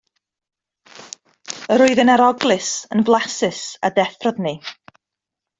Yr 1.75 1.83
oedd 1.89 2.01
yn 2.05 2.11
aroglus, 2.15 2.71
yn 2.97 3.05
flasus, 3.11 3.63
a 3.91 3.95
deffrodd 4.01 4.45
ni. 4.49 4.59